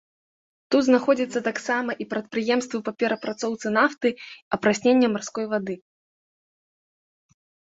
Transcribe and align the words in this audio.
Тут 0.75 0.81
знаходзяцца 0.85 1.39
таксама 1.49 1.91
і 2.05 2.07
прадпрыемствы 2.13 2.77
па 2.87 2.91
перапрацоўцы 3.03 3.67
нафты, 3.77 4.09
апраснення 4.59 5.07
марской 5.19 5.45
вады. 5.53 5.75